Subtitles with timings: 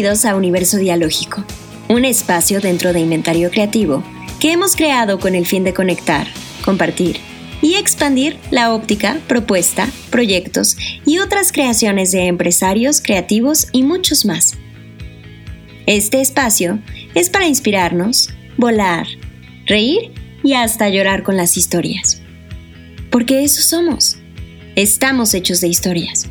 [0.00, 1.44] Bienvenidos a Universo Dialógico,
[1.90, 4.02] un espacio dentro de Inventario Creativo
[4.40, 6.26] que hemos creado con el fin de conectar,
[6.64, 7.18] compartir
[7.60, 14.54] y expandir la óptica, propuesta, proyectos y otras creaciones de empresarios, creativos y muchos más.
[15.84, 16.78] Este espacio
[17.14, 19.06] es para inspirarnos, volar,
[19.66, 20.12] reír
[20.42, 22.22] y hasta llorar con las historias.
[23.10, 24.16] Porque eso somos.
[24.76, 26.26] Estamos hechos de historias.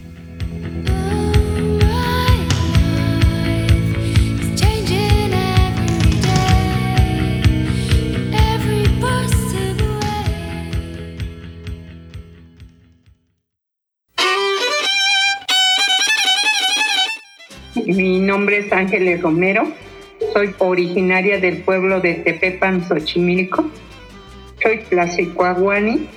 [17.90, 19.68] Mi nombre es Ángeles Romero,
[20.32, 23.68] soy originaria del pueblo de Tepepan, Xochimilco.
[24.62, 26.08] Soy Tlaxicuahuani,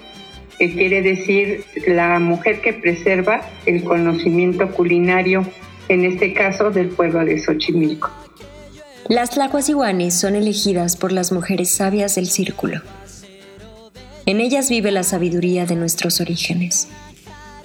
[0.58, 5.46] que quiere decir la mujer que preserva el conocimiento culinario,
[5.88, 8.10] en este caso del pueblo de Xochimilco.
[9.08, 12.82] Las Tlacuacihuanes son elegidas por las mujeres sabias del círculo.
[14.26, 16.88] En ellas vive la sabiduría de nuestros orígenes,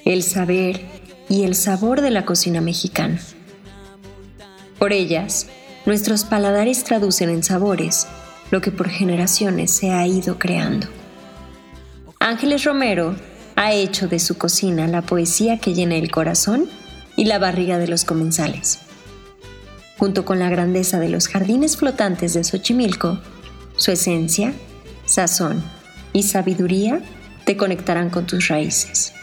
[0.06, 0.80] el saber
[1.28, 3.20] y el sabor de la cocina mexicana.
[4.80, 5.48] Por ellas,
[5.86, 8.08] nuestros paladares traducen en sabores
[8.52, 10.88] lo que por generaciones se ha ido creando.
[12.20, 13.16] Ángeles Romero
[13.56, 16.70] ha hecho de su cocina la poesía que llena el corazón
[17.16, 18.80] y la barriga de los comensales.
[19.98, 23.20] Junto con la grandeza de los jardines flotantes de Xochimilco,
[23.76, 24.54] su esencia,
[25.06, 25.64] sazón
[26.14, 27.02] y sabiduría
[27.46, 29.14] te conectarán con tus raíces.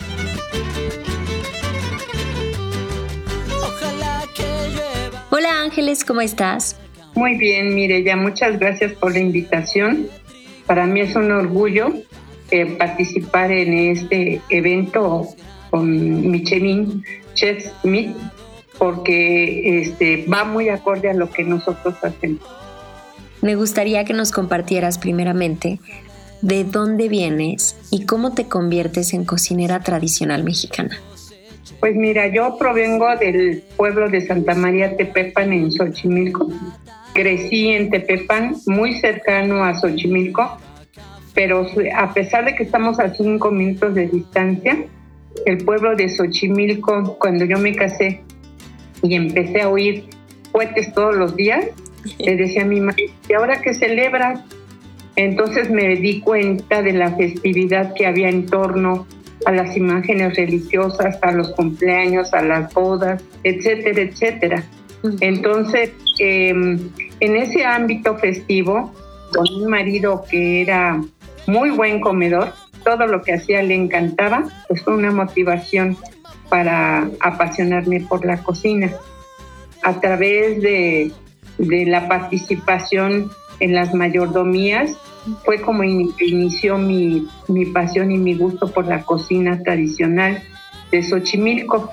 [5.65, 6.77] Ángeles, ¿cómo estás?
[7.15, 10.09] Muy bien, Mireya, muchas gracias por la invitación.
[10.67, 11.95] Para mí es un orgullo
[12.51, 15.27] eh, participar en este evento
[15.71, 18.15] con Michelin Chef Smith
[18.77, 22.43] porque este, va muy acorde a lo que nosotros hacemos.
[23.41, 25.81] Me gustaría que nos compartieras primeramente
[26.43, 31.00] de dónde vienes y cómo te conviertes en cocinera tradicional mexicana.
[31.80, 36.48] Pues mira, yo provengo del pueblo de Santa María Tepepan en Xochimilco.
[37.14, 40.58] Crecí en Tepepan, muy cercano a Xochimilco,
[41.34, 41.66] pero
[41.97, 44.84] a pesar de que estamos a cinco minutos de distancia,
[45.47, 48.20] el pueblo de Xochimilco, cuando yo me casé
[49.02, 50.04] y empecé a oír
[50.52, 51.66] cohetes todos los días,
[52.19, 54.41] le decía a mi madre, ¿y ahora qué celebras?
[55.16, 59.06] Entonces me di cuenta de la festividad que había en torno
[59.44, 64.65] a las imágenes religiosas, a los cumpleaños, a las bodas, etcétera, etcétera.
[65.21, 66.78] Entonces, em,
[67.21, 68.93] en ese ámbito festivo,
[69.34, 71.03] con un marido que era
[71.47, 72.53] muy buen comedor,
[72.84, 75.97] todo lo que hacía le encantaba, pues fue una motivación
[76.49, 78.91] para apasionarme por la cocina.
[79.82, 81.12] A través de,
[81.59, 84.97] de la participación en las mayordomías,
[85.44, 90.42] fue como inició mi, mi pasión y mi gusto por la cocina tradicional
[90.91, 91.91] de Xochimilco.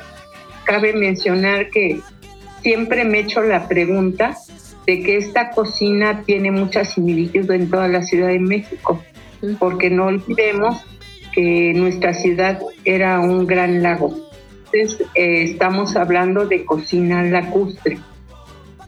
[0.66, 2.01] Cabe mencionar que
[2.61, 4.38] siempre me he hecho la pregunta
[4.85, 9.01] de que esta cocina tiene mucha similitud en toda la Ciudad de México,
[9.59, 10.83] porque no olvidemos
[11.33, 14.16] que nuestra ciudad era un gran lago.
[14.71, 17.97] Entonces, eh, estamos hablando de cocina lacustre.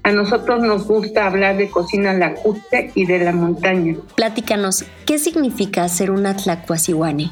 [0.03, 3.95] A nosotros nos gusta hablar de cocina lacustre y de la montaña.
[4.15, 7.31] Platícanos, ¿qué significa ser una tlacuacihuane?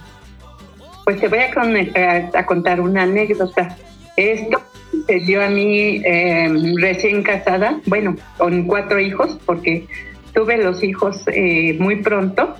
[1.04, 3.76] Pues te voy a, contar una anécdota.
[4.16, 4.62] Esto
[5.06, 9.86] se dio a mí em, recién casada, bueno, con cuatro hijos, porque
[10.34, 12.56] tuve los hijos eh, muy pronto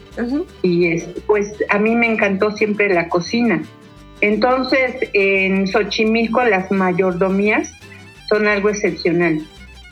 [0.62, 3.62] y pues a mí me encantó siempre la cocina.
[4.20, 7.74] Entonces, en Xochimilco las mayordomías
[8.28, 9.42] son algo excepcional.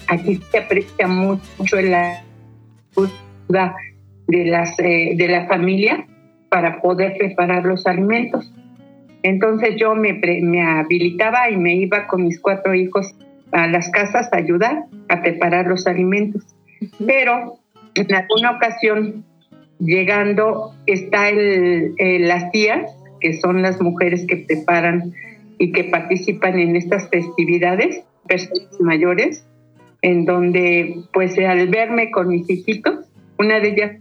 [0.09, 2.23] Aquí se aprecia mucho la
[2.97, 3.75] ayuda
[4.27, 6.07] de, las, eh, de la familia
[6.49, 8.51] para poder preparar los alimentos.
[9.21, 13.13] Entonces yo me, me habilitaba y me iba con mis cuatro hijos
[13.51, 16.43] a las casas a ayudar a preparar los alimentos.
[17.05, 17.59] Pero
[17.95, 19.25] en alguna ocasión,
[19.79, 21.95] llegando, está el,
[22.27, 25.13] las tías, que son las mujeres que preparan
[25.57, 29.45] y que participan en estas festividades, personas mayores,
[30.01, 33.05] en donde pues al verme con mis hijitos,
[33.37, 33.91] una de ellas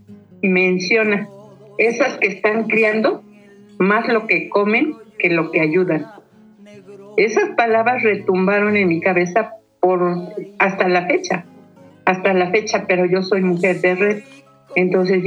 [0.43, 1.29] menciona,
[1.79, 3.23] esas que están criando,
[3.79, 6.07] más lo que comen que lo que ayudan.
[7.17, 10.01] Esas palabras retumbaron en mi cabeza por
[10.59, 11.45] hasta la fecha,
[12.05, 14.23] hasta la fecha, pero yo soy mujer de red,
[14.77, 15.25] entonces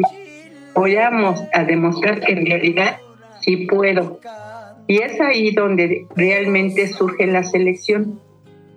[0.74, 1.10] voy a,
[1.54, 2.98] a demostrar que en realidad
[3.42, 4.20] sí puedo.
[4.88, 8.20] Y es ahí donde realmente surge la selección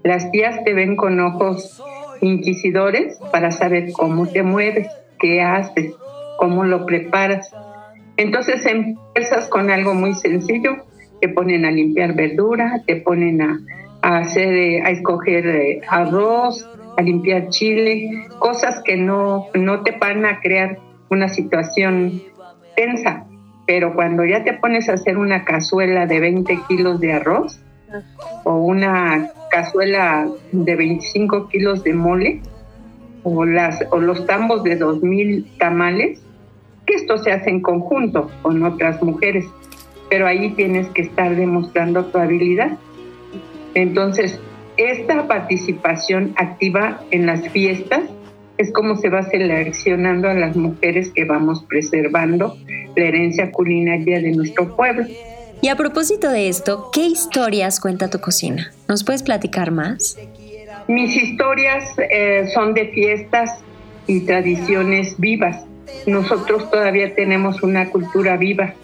[0.05, 1.83] Las tías te ven con ojos
[2.21, 4.87] inquisidores para saber cómo te mueves,
[5.19, 5.95] qué haces,
[6.37, 7.51] cómo lo preparas.
[8.19, 10.85] Entonces empiezas con algo muy sencillo,
[11.23, 13.59] te ponen a limpiar verdura, te ponen a,
[14.03, 16.69] hacer, eh, a escoger eh, arroz,
[16.99, 22.23] a limpiar chile, cosas que no, no te van a crear una situación
[22.77, 23.25] tensa.
[23.67, 27.63] Pero cuando ya te pones a hacer una cazuela de 20 kilos de arroz
[28.45, 32.41] o una cazuela de 25 kilos de mole
[33.23, 36.21] o, las, o los tambos de 2.000 tamales,
[36.85, 39.47] que esto se hace en conjunto con otras mujeres,
[40.11, 42.79] pero ahí tienes que estar demostrando tu habilidad.
[43.75, 44.41] Entonces,
[44.77, 48.03] esta participación activa en las fiestas
[48.59, 52.57] es como se va seleccionando a las mujeres que vamos preservando
[52.97, 55.05] la herencia culinaria de nuestro pueblo.
[55.61, 58.73] Y a propósito de esto, ¿qué historias cuenta tu cocina?
[58.89, 60.17] ¿Nos puedes platicar más?
[60.89, 63.61] Mis historias eh, son de fiestas
[64.07, 65.65] y tradiciones vivas.
[66.07, 68.75] Nosotros todavía tenemos una cultura viva.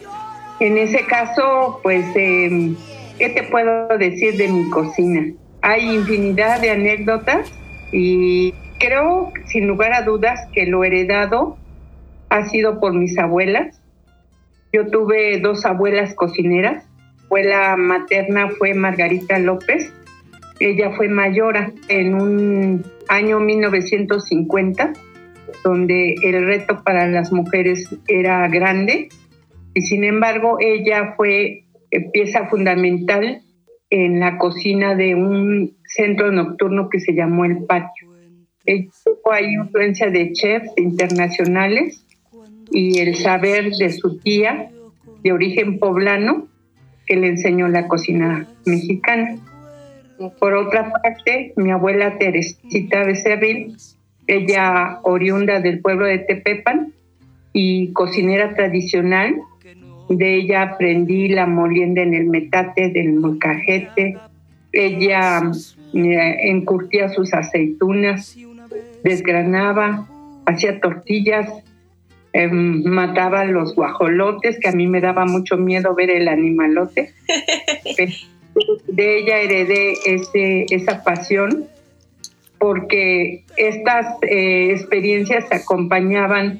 [0.59, 2.75] En ese caso, pues, em,
[3.19, 5.31] ¿qué te puedo decir de mi cocina?
[5.61, 7.51] Hay infinidad de anécdotas
[7.91, 11.57] y creo, sin lugar a dudas, que lo heredado
[12.29, 13.80] ha sido por mis abuelas.
[14.73, 16.85] Yo tuve dos abuelas cocineras.
[17.25, 19.93] Abuela materna fue Margarita López.
[20.59, 24.93] Ella fue mayora en un año 1950,
[25.63, 29.09] donde el reto para las mujeres era grande.
[29.73, 31.63] Y sin embargo, ella fue
[32.13, 33.41] pieza fundamental
[33.89, 38.09] en la cocina de un centro nocturno que se llamó El Patio.
[39.31, 42.05] Hay influencia de chefs internacionales
[42.71, 44.69] y el saber de su tía
[45.23, 46.47] de origen poblano
[47.05, 49.37] que le enseñó la cocina mexicana.
[50.39, 53.75] Por otra parte, mi abuela Teresita Becerril,
[54.27, 56.93] ella oriunda del pueblo de Tepepan
[57.53, 59.35] y cocinera tradicional,
[60.09, 64.17] de ella aprendí la molienda en el metate del molcajete.
[64.71, 65.51] Ella
[65.93, 68.37] eh, encurtía sus aceitunas,
[69.03, 70.07] desgranaba,
[70.45, 71.49] hacía tortillas,
[72.33, 77.13] em, mataba los guajolotes, que a mí me daba mucho miedo ver el animalote.
[78.87, 81.67] de ella heredé ese, esa pasión
[82.61, 86.59] porque estas eh, experiencias se acompañaban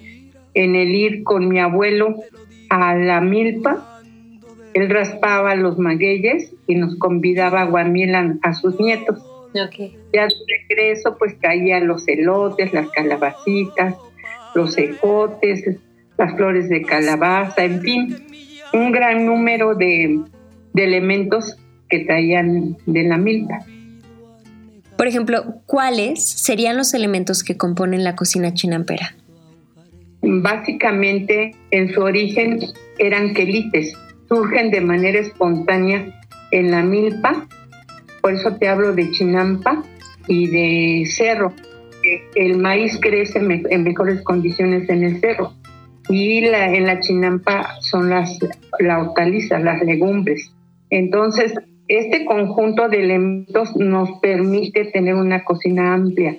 [0.56, 2.16] en el ir con mi abuelo
[2.70, 4.02] a la milpa.
[4.74, 9.20] Él raspaba los magueyes y nos convidaba a guamiel a, sus nietos.
[9.54, 9.96] Okay.
[10.12, 10.34] Ya de
[10.70, 13.96] regreso, pues caían los elotes, las calabacitas,
[14.56, 15.78] los ejotes,
[16.18, 18.18] las flores de calabaza, en fin,
[18.74, 20.20] un gran número de,
[20.74, 21.58] de elementos
[21.90, 23.60] que traían de la milpa.
[24.98, 29.16] Por ejemplo, ¿cuáles serían los elementos que componen la cocina chinampera?
[30.22, 32.60] Básicamente, en su origen
[33.00, 33.94] eran quelites,
[34.30, 36.22] surgen de manera espontánea
[36.52, 37.48] en la milpa,
[38.22, 39.84] por eso te hablo de chinampa
[40.28, 41.54] y de cerro.
[42.36, 45.54] El maíz crece en mejores condiciones en el cerro
[46.10, 48.38] y en la chinampa son las
[48.80, 50.52] la hortaliza, las legumbres.
[50.90, 51.54] Entonces,
[51.88, 56.38] este conjunto de elementos nos permite tener una cocina amplia.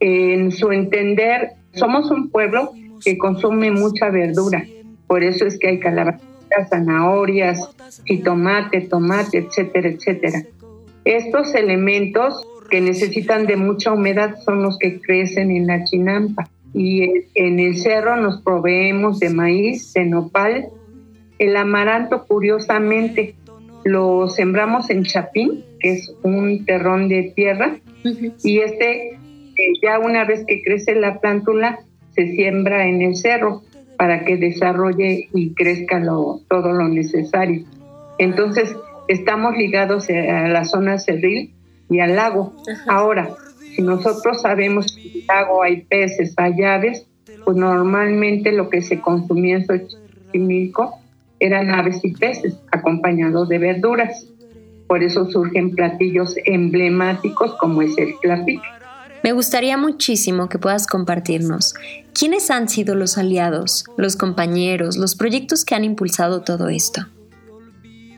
[0.00, 2.72] En su entender, somos un pueblo
[3.04, 4.64] que consume mucha verdura.
[5.06, 7.70] Por eso es que hay calabacitas, zanahorias,
[8.24, 10.42] tomate, tomate, etcétera, etcétera.
[11.04, 16.48] Estos elementos que necesitan de mucha humedad son los que crecen en la chinampa.
[16.74, 20.68] Y en el cerro nos proveemos de maíz, de nopal.
[21.38, 23.34] El amaranto, curiosamente,
[23.84, 27.78] lo sembramos en chapín, que es un terrón de tierra.
[28.44, 29.18] Y este, eh,
[29.82, 31.80] ya una vez que crece la plántula,
[32.10, 33.62] se siembra en el cerro
[33.96, 36.02] para que desarrolle y crezca
[36.48, 37.64] todo lo necesario.
[38.18, 38.74] Entonces,
[39.08, 41.55] estamos ligados a la zona cerril
[41.88, 42.54] y al lago.
[42.86, 43.30] Ahora,
[43.74, 47.06] si nosotros sabemos que en el lago hay peces, hay aves,
[47.44, 50.98] pues normalmente lo que se consumía en Xochimilco
[51.38, 54.26] eran aves y peces, acompañados de verduras.
[54.86, 58.62] Por eso surgen platillos emblemáticos como es el tlapic.
[59.22, 61.74] Me gustaría muchísimo que puedas compartirnos
[62.14, 67.06] quiénes han sido los aliados, los compañeros, los proyectos que han impulsado todo esto.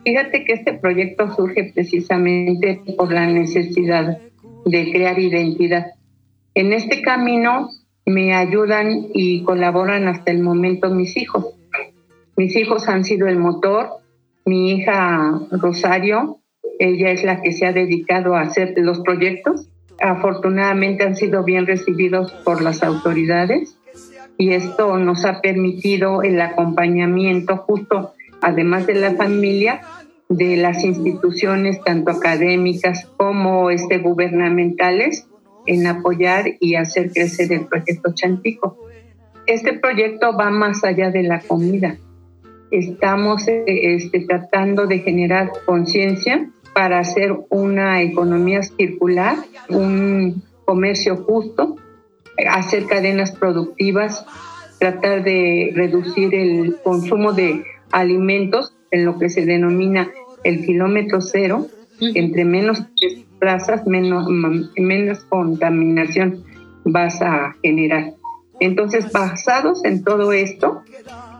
[0.08, 4.16] Fíjate que este proyecto surge precisamente por la necesidad
[4.64, 5.88] de crear identidad.
[6.54, 7.68] En este camino
[8.06, 11.48] me ayudan y colaboran hasta el momento mis hijos.
[12.38, 13.98] Mis hijos han sido el motor,
[14.46, 16.38] mi hija Rosario
[16.78, 19.68] ella es la que se ha dedicado a hacer los proyectos.
[20.00, 23.76] Afortunadamente han sido bien recibidos por las autoridades
[24.38, 29.82] y esto nos ha permitido el acompañamiento justo, además de la familia,
[30.28, 35.26] de las instituciones tanto académicas como este, gubernamentales
[35.66, 38.78] en apoyar y hacer crecer el proyecto Chantico.
[39.46, 41.96] Este proyecto va más allá de la comida.
[42.70, 49.36] Estamos este, tratando de generar conciencia para hacer una economía circular,
[49.70, 51.76] un comercio justo,
[52.46, 54.24] hacer cadenas productivas,
[54.78, 60.10] tratar de reducir el consumo de alimentos en lo que se denomina
[60.44, 61.66] el kilómetro cero,
[62.00, 62.82] entre menos
[63.38, 64.26] plazas, menos,
[64.76, 66.44] menos contaminación
[66.84, 68.14] vas a generar.
[68.60, 70.82] Entonces, basados en todo esto,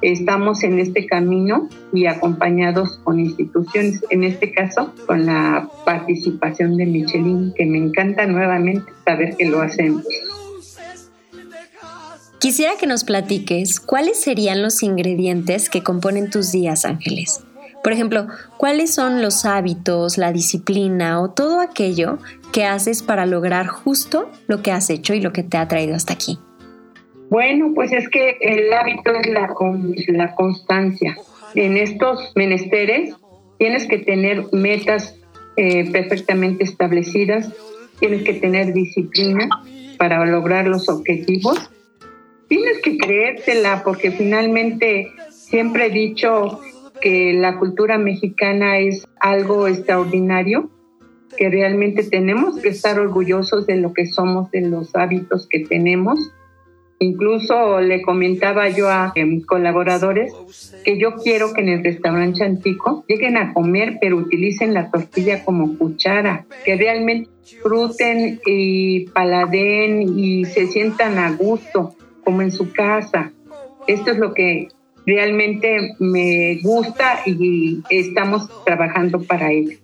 [0.03, 6.87] estamos en este camino y acompañados con instituciones, en este caso con la participación de
[6.87, 10.05] Michelin, que me encanta nuevamente saber que lo hacemos.
[12.41, 17.45] Quisiera que nos platiques cuáles serían los ingredientes que componen tus días, Ángeles.
[17.83, 18.27] Por ejemplo,
[18.59, 22.19] ¿cuáles son los hábitos, la disciplina o todo aquello
[22.53, 25.97] que haces para lograr justo lo que has hecho y lo que te ha traído
[25.97, 26.39] hasta aquí?
[27.29, 29.53] Bueno, pues es que el hábito es la,
[30.09, 31.17] la constancia.
[31.55, 33.15] En estos menesteres
[33.59, 35.15] tienes que tener metas
[35.57, 37.51] eh, perfectamente establecidas,
[37.99, 39.49] tienes que tener disciplina
[39.99, 41.71] para lograr los objetivos.
[42.49, 46.61] Tienes que creértela porque finalmente siempre he dicho
[47.01, 50.71] que la cultura mexicana es algo extraordinario,
[51.37, 56.33] que realmente tenemos que estar orgullosos de lo que somos, de los hábitos que tenemos.
[57.01, 60.33] Incluso le comentaba yo a mis colaboradores
[60.85, 65.45] que yo quiero que en el restaurante Chantico lleguen a comer, pero utilicen la tortilla
[65.45, 71.95] como cuchara, que realmente disfruten y paladen y se sientan a gusto,
[72.29, 73.33] como en su casa.
[73.87, 74.69] Esto es lo que
[75.07, 79.79] realmente me gusta y estamos trabajando para ello.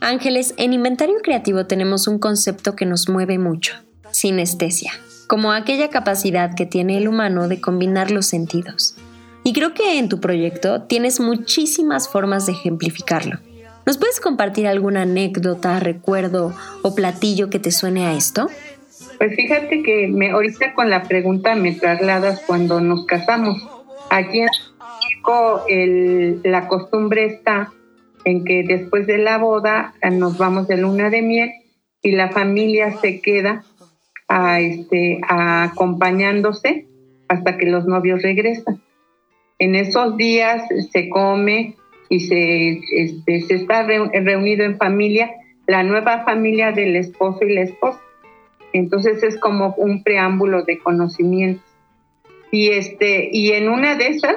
[0.00, 3.74] Ángeles, en Inventario Creativo tenemos un concepto que nos mueve mucho,
[4.12, 4.92] sinestesia
[5.26, 8.94] como aquella capacidad que tiene el humano de combinar los sentidos.
[9.42, 13.40] Y creo que en tu proyecto tienes muchísimas formas de ejemplificarlo.
[13.84, 18.48] ¿Nos puedes compartir alguna anécdota, recuerdo o platillo que te suene a esto?
[19.18, 23.66] Pues fíjate que me, ahorita con la pregunta me trasladas cuando nos casamos.
[24.10, 24.48] Aquí en
[24.78, 25.64] México
[26.44, 27.72] la costumbre está
[28.24, 31.50] en que después de la boda nos vamos de luna de miel
[32.02, 33.64] y la familia se queda
[34.28, 36.86] a este, acompañándose
[37.28, 38.80] hasta que los novios regresan.
[39.58, 41.74] En esos días se come
[42.08, 45.30] y se, este, se está reunido en familia
[45.66, 48.00] la nueva familia del esposo y la esposa.
[48.72, 51.62] Entonces es como un preámbulo de conocimiento.
[52.50, 54.36] Y, este, y en una de esas,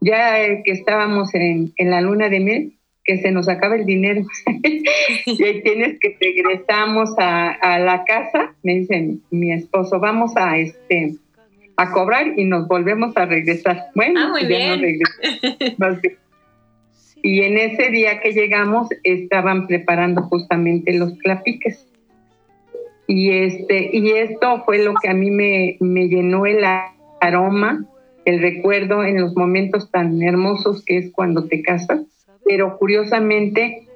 [0.00, 2.72] ya que estábamos en, en la luna de miel,
[3.04, 4.22] que se nos acaba el dinero.
[5.26, 11.16] y tienes que regresamos a, la casa, me dicen mi esposo, vamos a este
[11.76, 13.86] a cobrar y nos volvemos a regresar.
[13.94, 15.00] Bueno, ah, muy ya bien.
[17.22, 21.88] y en ese día que llegamos estaban preparando justamente los clapiques.
[23.06, 26.64] Y este y esto fue lo que a mí me, me llenó el
[27.20, 27.84] aroma,
[28.24, 32.02] el recuerdo en los momentos tan hermosos que es cuando te casas.
[32.44, 33.86] Pero curiosamente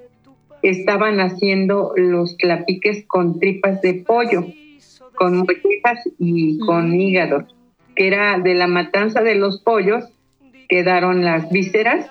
[0.63, 4.47] estaban haciendo los clapiques con tripas de pollo,
[5.15, 7.47] con mollejas y con hígado,
[7.95, 10.05] que era de la matanza de los pollos,
[10.69, 12.11] quedaron las vísceras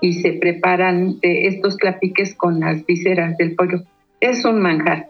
[0.00, 3.82] y se preparan estos clapiques con las vísceras del pollo.
[4.20, 5.08] Es un manjar,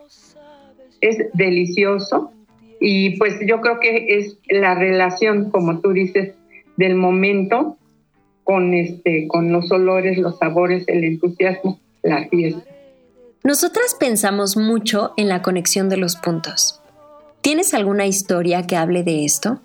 [1.08, 2.32] es delicioso
[2.80, 6.34] y pues yo creo que es la relación, como tú dices,
[6.76, 7.78] del momento
[8.42, 12.62] con, este, con los olores, los sabores, el entusiasmo, la fiesta.
[13.42, 16.80] Nosotras pensamos mucho en la conexión de los puntos.
[17.40, 19.60] ¿Tienes alguna historia que hable de esto?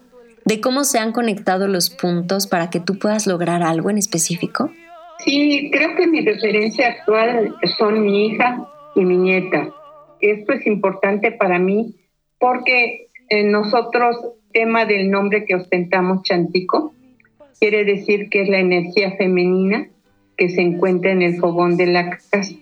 [0.46, 4.72] ¿De cómo se han conectado los puntos para que tú puedas lograr algo en específico?
[5.19, 9.74] Sí, creo que mi referencia actual son mi hija y mi nieta.
[10.22, 11.96] Esto es importante para mí
[12.40, 14.18] porque eh, nosotros,
[14.52, 16.94] tema del nombre que ostentamos, Chantico,
[17.60, 19.88] quiere decir que es la energía femenina
[20.38, 22.56] que se encuentra en el fogón de la casa.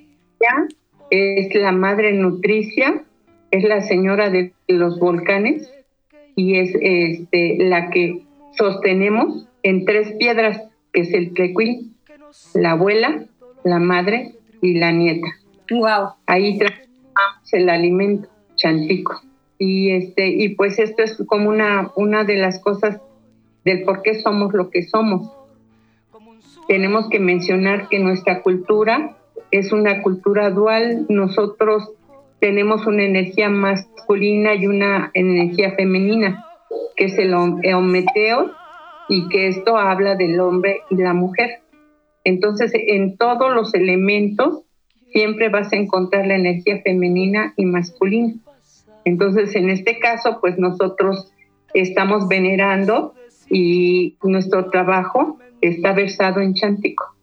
[1.09, 3.03] Es la madre nutricia,
[3.51, 5.71] es la señora de los volcanes
[6.35, 8.23] y es este, la que
[8.57, 11.93] sostenemos en tres piedras, que es el tlecuil,
[12.53, 13.25] la abuela,
[13.63, 15.27] la madre y la nieta.
[15.69, 16.13] Wow.
[16.25, 16.59] Ahí
[17.17, 19.21] transformamos el alimento chantico.
[19.59, 23.01] Y este y pues esto es como una una de las cosas
[23.65, 25.31] del por qué somos lo que somos.
[26.67, 29.17] Tenemos que mencionar que nuestra cultura
[29.51, 31.05] es una cultura dual.
[31.09, 31.91] Nosotros
[32.39, 36.45] tenemos una energía masculina y una energía femenina,
[36.95, 38.51] que es el hometeo,
[39.09, 41.61] y que esto habla del hombre y la mujer.
[42.23, 44.63] Entonces, en todos los elementos
[45.11, 48.33] siempre vas a encontrar la energía femenina y masculina.
[49.05, 51.31] Entonces, en este caso, pues nosotros
[51.73, 53.13] estamos venerando
[53.49, 57.15] y nuestro trabajo está versado en chántico.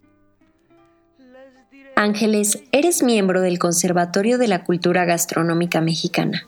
[1.97, 6.47] Ángeles, eres miembro del Conservatorio de la Cultura Gastronómica Mexicana.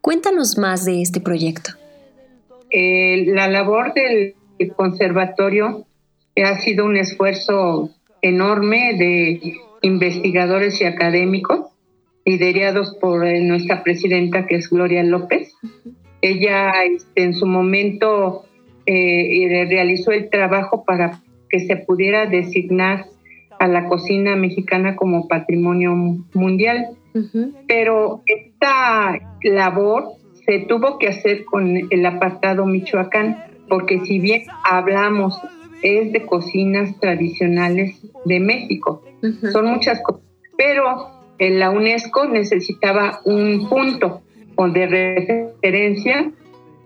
[0.00, 1.72] Cuéntanos más de este proyecto.
[2.70, 4.34] Eh, la labor del
[4.76, 5.86] conservatorio
[6.36, 7.90] ha sido un esfuerzo
[8.22, 11.66] enorme de investigadores y académicos,
[12.24, 15.54] liderados por eh, nuestra presidenta, que es Gloria López.
[16.20, 18.44] Ella este, en su momento
[18.86, 23.06] eh, realizó el trabajo para que se pudiera designar
[23.58, 25.94] a la cocina mexicana como patrimonio
[26.34, 26.88] mundial.
[27.66, 30.12] Pero esta labor
[30.46, 35.40] se tuvo que hacer con el apartado Michoacán, porque si bien hablamos
[35.82, 39.02] es de cocinas tradicionales de México.
[39.52, 40.22] Son muchas cosas,
[40.56, 41.08] pero
[41.38, 44.22] en la UNESCO necesitaba un punto
[44.66, 46.32] de referencia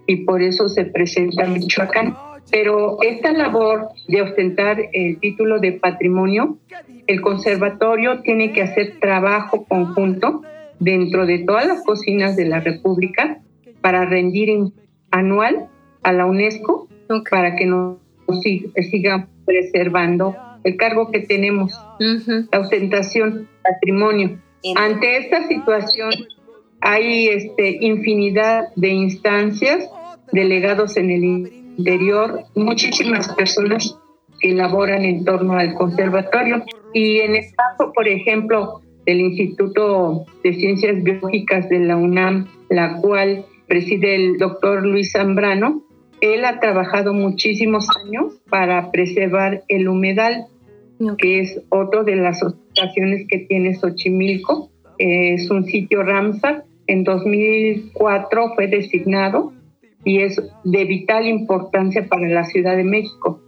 [0.07, 2.15] y por eso se presenta Michoacán.
[2.51, 6.59] Pero esta labor de ostentar el título de patrimonio,
[7.07, 10.43] el conservatorio tiene que hacer trabajo conjunto
[10.79, 13.39] dentro de todas las cocinas de la República
[13.81, 14.51] para rendir
[15.11, 15.69] anual
[16.03, 16.89] a la UNESCO
[17.31, 18.02] para que nos
[18.91, 21.73] siga preservando el cargo que tenemos,
[22.51, 24.39] la ostentación, patrimonio.
[24.77, 26.13] Ante esta situación
[26.81, 29.89] hay este, infinidad de instancias
[30.33, 33.99] delegados en el interior, muchísimas personas
[34.41, 36.65] que laboran en torno al conservatorio.
[36.93, 43.01] Y en el caso, por ejemplo, del Instituto de Ciencias Biológicas de la UNAM, la
[43.01, 45.83] cual preside el doctor Luis Zambrano,
[46.23, 50.47] él ha trabajado muchísimos años para preservar el humedal,
[51.19, 54.71] que es otro de las asociaciones que tiene Xochimilco.
[54.99, 56.65] Es un sitio Ramsar.
[56.87, 59.53] En 2004 fue designado
[60.05, 63.41] y es de vital importancia para la Ciudad de México.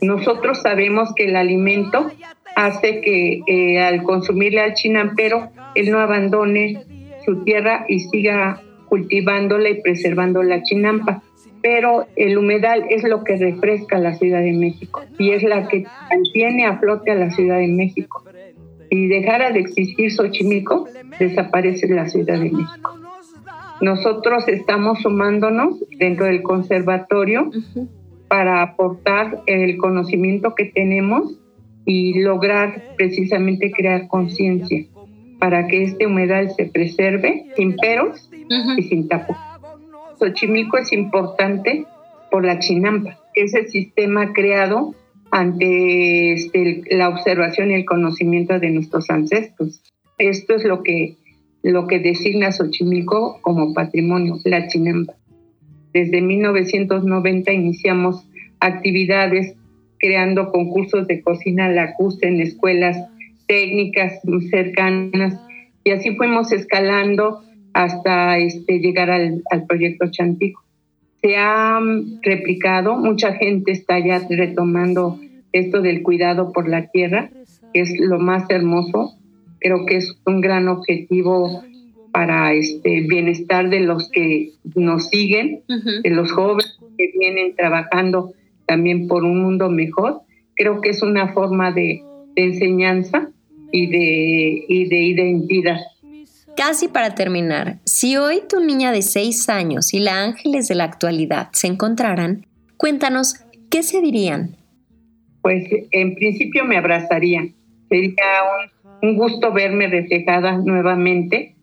[0.00, 2.12] Nosotros sabemos que el alimento
[2.54, 6.84] hace que eh, al consumirle al chinampero, él no abandone
[7.24, 11.24] su tierra y siga cultivándola y preservando la chinampa
[11.62, 15.84] pero el humedal es lo que refresca la Ciudad de México y es la que
[16.10, 18.24] mantiene a flote a la Ciudad de México.
[18.90, 22.98] Si dejara de existir Xochimilco, desaparece la Ciudad de México.
[23.80, 27.50] Nosotros estamos sumándonos dentro del conservatorio
[28.28, 31.38] para aportar el conocimiento que tenemos
[31.84, 34.86] y lograr precisamente crear conciencia
[35.38, 38.30] para que este humedal se preserve sin peros
[38.76, 39.49] y sin tapujos.
[40.20, 41.86] Xochimilco es importante
[42.30, 44.94] por la chinampa, ese sistema creado
[45.30, 49.82] ante este, la observación y el conocimiento de nuestros ancestros.
[50.18, 51.16] Esto es lo que,
[51.62, 55.14] lo que designa Xochimilco como patrimonio, la chinampa.
[55.94, 58.26] Desde 1990 iniciamos
[58.60, 59.54] actividades
[59.98, 62.96] creando concursos de cocina lacustre en escuelas
[63.46, 65.40] técnicas cercanas
[65.82, 70.62] y así fuimos escalando hasta este, llegar al, proyecto Chantico.
[71.22, 75.18] Se ha mm, replicado, mucha gente está ya retomando
[75.52, 77.30] esto del cuidado por la tierra,
[77.72, 79.14] que es lo más hermoso.
[79.58, 81.62] Creo que es un gran objetivo
[82.12, 88.32] para este bienestar de los que nos siguen, de los jóvenes que vienen trabajando
[88.66, 90.20] también por un mundo mejor.
[90.54, 92.02] Creo que es una forma de,
[92.36, 93.28] enseñanza
[93.72, 95.80] y de, y de identidad.
[96.56, 100.84] Casi para terminar, si hoy tu niña de 6 años y la Ángeles de la
[100.84, 103.34] actualidad se encontraran, cuéntanos,
[103.70, 104.56] ¿qué se dirían?
[105.42, 107.46] Pues en principio me abrazaría.
[107.88, 108.24] Sería
[109.02, 111.54] un, gusto verme reflejada nuevamente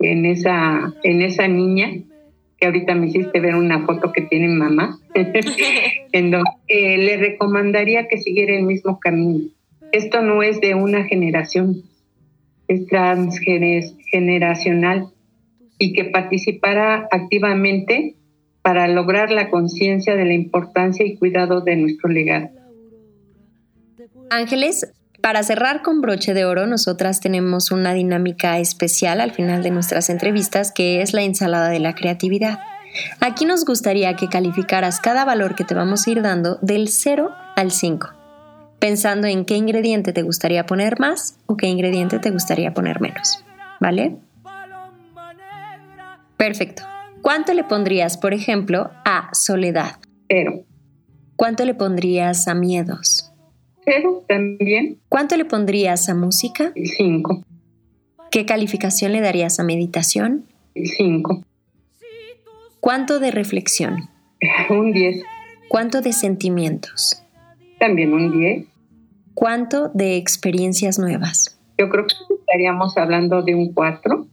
[0.00, 1.92] en esa, en esa niña
[2.58, 8.08] que ahorita me hiciste ver una foto que tiene mamá, en donde eh, le recomendaría
[8.08, 9.48] que siguiera el mismo camino.
[9.92, 11.82] Esto no es de una generación,
[12.80, 15.08] transgeneracional
[15.78, 18.14] y que participara activamente
[18.62, 22.48] para lograr la conciencia de la importancia y cuidado de nuestro legado.
[24.30, 29.70] Ángeles, Para cerrar con broche de oro, nosotras tenemos una dinámica especial al final de
[29.70, 32.58] nuestras entrevistas que es la ensalada de la creatividad.
[33.20, 37.30] Aquí nos gustaría que calificaras cada valor que te vamos a ir dando del 0
[37.54, 38.08] al 5,
[38.82, 43.44] pensando en qué ingrediente te gustaría poner más o qué ingrediente te gustaría poner menos.
[43.78, 44.16] ¿Vale?
[46.36, 46.82] Perfecto.
[47.22, 50.00] ¿Cuánto le pondrías, por ejemplo, a soledad?
[50.28, 50.64] Cero.
[51.36, 53.30] ¿Cuánto le pondrías a miedos?
[53.84, 54.98] Cero también.
[55.08, 56.72] ¿Cuánto le pondrías a música?
[56.74, 57.44] Cinco.
[58.32, 60.44] ¿Qué calificación le darías a meditación?
[60.74, 61.44] Cinco.
[62.80, 64.10] ¿Cuánto de reflexión?
[64.70, 65.22] Un diez.
[65.68, 67.22] ¿Cuánto de sentimientos?
[67.78, 68.71] También un diez.
[69.34, 71.58] ¿Cuánto de experiencias nuevas?
[71.78, 74.26] Yo creo que estaríamos hablando de un cuatro.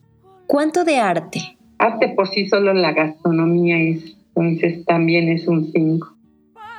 [0.45, 1.57] ¿Cuánto de arte?
[1.77, 6.13] Arte por sí solo la gastronomía es, entonces también es un cinco.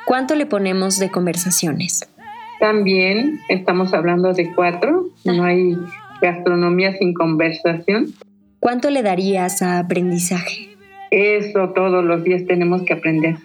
[0.06, 2.08] ¿Cuánto le ponemos de conversaciones?
[2.58, 5.06] También estamos hablando de cuatro.
[5.24, 5.76] No hay
[6.20, 8.12] gastronomía sin conversación.
[8.58, 10.76] ¿Cuánto le darías a aprendizaje?
[11.10, 13.36] Eso todos los días tenemos que aprender.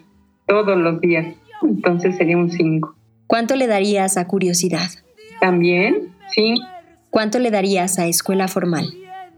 [0.45, 1.33] Todos los días.
[1.63, 2.95] Entonces sería un cinco.
[3.27, 4.89] ¿Cuánto le darías a curiosidad?
[5.39, 6.55] También, sí.
[7.09, 8.85] ¿Cuánto le darías a escuela formal?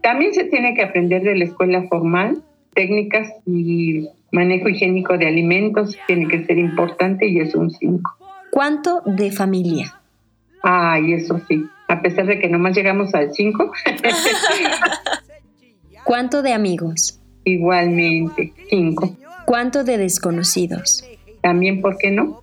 [0.02, 2.42] También se tiene que aprender de la escuela formal,
[2.74, 8.16] técnicas y manejo higiénico de alimentos tiene que ser importante y es un 5.
[8.50, 10.00] ¿Cuánto de familia?
[10.62, 11.64] Ay, eso sí.
[11.88, 13.72] A pesar de que nomás llegamos al 5.
[16.04, 17.20] ¿Cuánto de amigos?
[17.44, 19.16] Igualmente, 5.
[19.46, 21.04] ¿Cuánto de desconocidos?
[21.40, 22.42] También, ¿por qué no?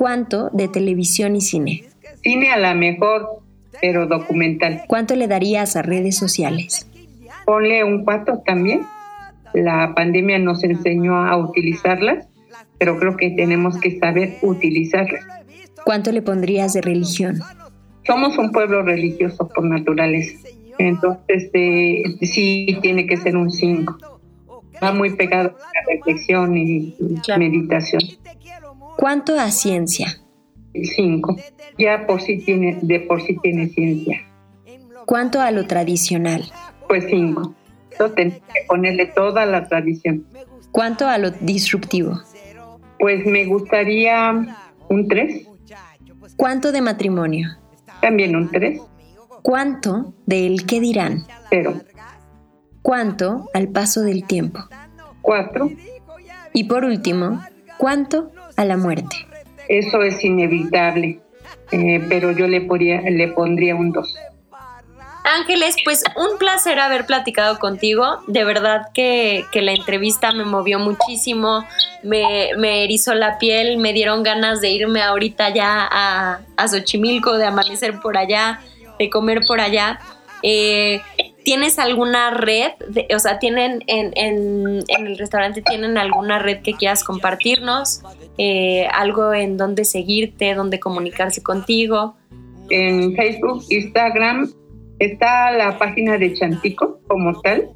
[0.00, 1.84] ¿Cuánto de televisión y cine?
[2.22, 3.42] Cine a la mejor,
[3.82, 4.84] pero documental.
[4.86, 6.88] ¿Cuánto le darías a redes sociales?
[7.44, 8.86] Ponle un 4 también.
[9.52, 12.26] La pandemia nos enseñó a utilizarlas,
[12.78, 15.22] pero creo que tenemos que saber utilizarlas.
[15.84, 17.40] ¿Cuánto le pondrías de religión?
[18.06, 20.48] Somos un pueblo religioso por naturaleza.
[20.78, 23.98] Entonces, eh, sí tiene que ser un 5.
[24.82, 26.94] Va muy pegado a la reflexión y
[27.36, 28.00] meditación.
[29.00, 30.20] ¿Cuánto a ciencia?
[30.74, 31.36] 5.
[31.78, 34.20] Ya por sí tiene, de por sí tiene ciencia.
[35.06, 36.44] ¿Cuánto a lo tradicional?
[36.86, 37.54] Pues 5.
[38.14, 40.26] Tenemos que ponerle toda la tradición.
[40.70, 42.20] ¿Cuánto a lo disruptivo?
[42.98, 44.58] Pues me gustaría
[44.90, 45.46] un 3.
[46.36, 47.56] ¿Cuánto de matrimonio?
[48.02, 48.82] También un 3.
[49.40, 51.24] ¿Cuánto del qué dirán?
[51.48, 51.80] Cero.
[52.82, 54.60] ¿Cuánto al paso del tiempo?
[55.22, 55.70] 4.
[56.52, 57.40] Y por último,
[57.78, 59.16] ¿cuánto a la muerte?
[59.68, 61.20] Eso es inevitable,
[61.72, 64.14] eh, pero yo le, podría, le pondría un 2.
[65.24, 68.18] Ángeles, pues un placer haber platicado contigo.
[68.26, 71.64] De verdad que, la entrevista me movió muchísimo,
[72.02, 77.38] me, me, erizó la piel, me dieron ganas de irme ahorita ya a, a Xochimilco,
[77.38, 78.60] de amanecer por allá,
[78.98, 80.00] de comer por allá.
[80.42, 81.00] Eh,
[81.44, 82.72] ¿Tienes alguna red?
[83.14, 88.02] o sea, ¿tienen en, en, en, el restaurante, ¿tienen alguna red que quieras compartirnos?
[88.38, 92.16] Eh, ¿Algo en donde seguirte, donde comunicarse contigo?
[92.68, 94.50] En Facebook, Instagram
[95.00, 97.70] Está la página de Chantico como tal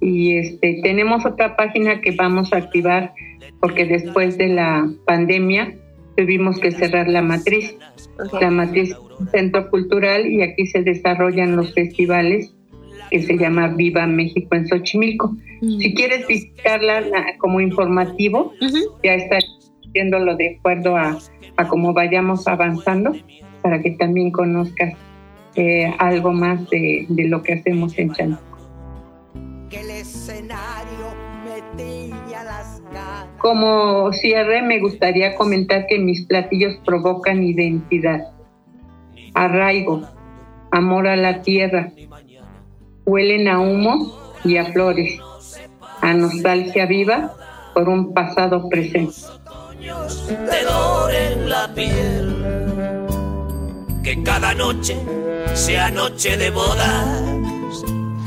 [0.00, 3.12] y este tenemos otra página que vamos a activar
[3.60, 5.76] porque después de la pandemia
[6.16, 7.76] tuvimos que cerrar la matriz.
[8.40, 8.96] La matriz
[9.30, 12.54] centro cultural y aquí se desarrollan los festivales
[13.10, 15.34] que se llama Viva México en Xochimilco.
[15.60, 15.78] Mm.
[15.78, 17.02] Si quieres visitarla
[17.38, 18.52] como informativo,
[19.02, 19.38] ya está
[19.86, 21.18] haciéndolo de acuerdo a,
[21.56, 23.12] a cómo vayamos avanzando
[23.62, 24.94] para que también conozcas
[25.56, 28.58] eh, algo más de, de, lo que hacemos en Chantico.
[33.38, 38.32] Como cierre, me gustaría comentar que mis platillos provocan identidad,
[39.34, 40.02] arraigo,
[40.70, 41.92] amor a la tierra,
[43.10, 45.18] huelen a humo y a flores,
[46.00, 47.34] a nostalgia viva
[47.74, 49.16] por un pasado presente
[54.02, 54.96] que cada noche
[55.54, 57.34] sea noche de bodas,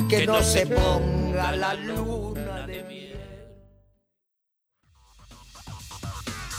[0.09, 3.17] que no se ponga la luna de miel.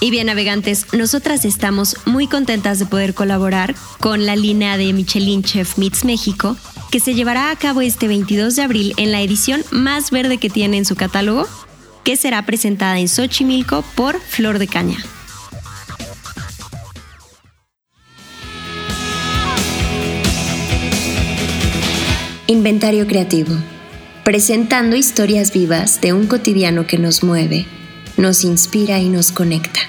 [0.01, 5.43] Y bien, navegantes, nosotras estamos muy contentas de poder colaborar con la línea de Michelin
[5.43, 6.57] Chef Meets México,
[6.95, 10.49] que se llevará a cabo este 22 de abril en la edición más verde que
[10.49, 11.49] tiene en su catálogo,
[12.05, 14.99] que será presentada en Xochimilco por Flor de Caña.
[22.47, 23.57] Inventario Creativo,
[24.23, 27.67] presentando historias vivas de un cotidiano que nos mueve,
[28.17, 29.81] nos inspira y nos conecta.